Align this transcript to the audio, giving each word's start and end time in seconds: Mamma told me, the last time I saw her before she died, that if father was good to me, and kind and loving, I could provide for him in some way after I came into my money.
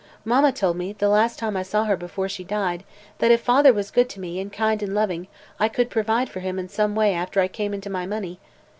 Mamma 0.25 0.51
told 0.51 0.77
me, 0.77 0.93
the 0.93 1.09
last 1.09 1.37
time 1.37 1.55
I 1.55 1.61
saw 1.61 1.83
her 1.85 1.95
before 1.95 2.27
she 2.27 2.43
died, 2.43 2.83
that 3.19 3.29
if 3.29 3.39
father 3.41 3.71
was 3.71 3.91
good 3.91 4.09
to 4.09 4.19
me, 4.19 4.39
and 4.39 4.51
kind 4.51 4.81
and 4.81 4.95
loving, 4.95 5.27
I 5.59 5.69
could 5.69 5.91
provide 5.91 6.27
for 6.27 6.39
him 6.39 6.57
in 6.57 6.69
some 6.69 6.95
way 6.95 7.13
after 7.13 7.39
I 7.39 7.47
came 7.47 7.71
into 7.71 7.87
my 7.91 8.07
money. 8.07 8.39